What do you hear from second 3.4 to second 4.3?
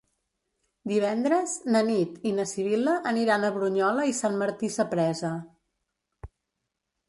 a Brunyola i